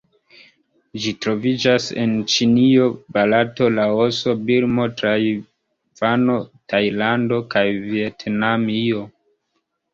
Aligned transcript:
Ĝi 1.01 1.11
troviĝas 1.25 1.89
en 2.03 2.15
Ĉinio, 2.35 2.87
Barato, 3.19 3.69
Laoso, 3.75 4.35
Birmo, 4.49 4.89
Tajvano, 5.03 6.41
Tajlando 6.75 7.43
kaj 7.55 7.67
Vjetnamio. 7.87 9.09